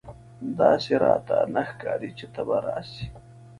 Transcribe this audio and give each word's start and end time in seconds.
داسي 0.57 0.95
راته 1.03 1.37
نه 1.53 1.61
ښکاري 1.69 2.09
چې 2.17 2.25
ته 2.33 2.41
به 2.47 2.57
راسې! 2.65 3.05